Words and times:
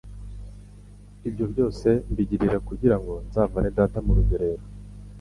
ibyo 1.27 1.45
byose 1.51 1.87
mbigirira 2.11 2.57
kugira 2.67 2.95
ngo 3.01 3.13
nzavane 3.27 3.69
data 3.77 3.97
mu 4.05 4.11
rugerero 4.17 4.63